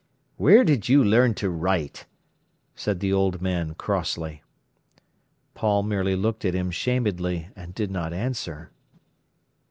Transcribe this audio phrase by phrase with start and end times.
[0.37, 2.07] "Where did you learn to write?"
[2.73, 4.41] said the old man crossly.
[5.53, 8.71] Paul merely looked at him shamedly, and did not answer.